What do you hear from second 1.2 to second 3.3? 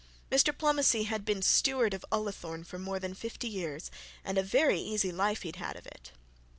been steward of Ullathorne for more than